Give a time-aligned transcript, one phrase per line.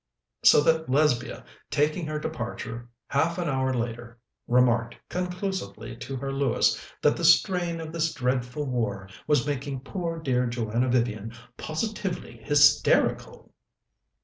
[0.43, 6.83] So that Lesbia, taking her departure half an hour later, remarked conclusively to her Lewis
[7.03, 13.53] that the strain of this dreadful war was making poor dear Joanna Vivian positively hysterical.